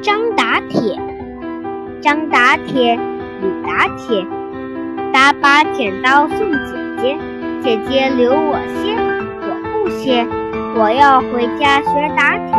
[0.00, 0.96] 张打铁，
[2.00, 2.98] 张打铁，
[3.40, 4.24] 李打铁，
[5.12, 6.58] 打把剪刀送姐
[7.02, 7.18] 姐，
[7.62, 8.94] 姐姐留我歇，
[9.42, 9.48] 我
[9.82, 10.24] 不歇，
[10.76, 12.57] 我要回家学打铁。